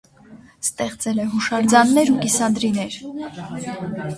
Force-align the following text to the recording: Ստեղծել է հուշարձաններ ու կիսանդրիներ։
Ստեղծել 0.67 1.21
է 1.25 1.27
հուշարձաններ 1.33 2.09
ու 2.15 2.17
կիսանդրիներ։ 2.25 2.99